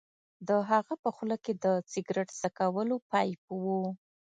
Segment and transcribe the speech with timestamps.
[0.47, 3.63] د هغه په خوله کې د سګرټ څکولو پایپ و